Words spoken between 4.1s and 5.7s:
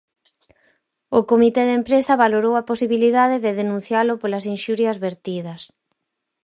polas inxurias vertidas.